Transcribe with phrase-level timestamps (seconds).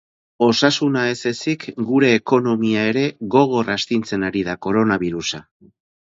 [0.43, 3.05] Osasuna ez ezik, gure ekonomia ere
[3.37, 5.45] gogor astintzen ari da koronabirusa.